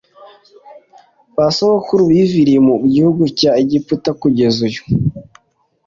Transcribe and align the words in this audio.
ba 1.35 1.47
sokuruza 1.57 2.13
baviriye 2.21 2.59
mu 2.67 2.75
gihugu 2.93 3.23
cya 3.39 3.51
egiputa 3.63 4.09
kugeza 4.21 4.59
uyu 4.67 4.81